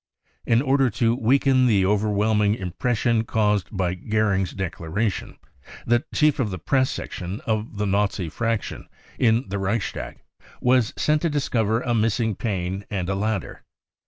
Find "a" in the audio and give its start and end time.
11.81-11.93, 13.09-13.13